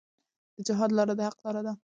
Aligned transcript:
د 0.55 0.59
جهاد 0.67 0.91
لاره 0.97 1.13
د 1.17 1.21
حق 1.27 1.39
لاره 1.45 1.61
ده. 1.67 1.73